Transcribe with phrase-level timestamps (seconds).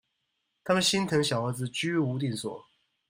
[0.63, 2.65] 他們心疼小兒子居無定所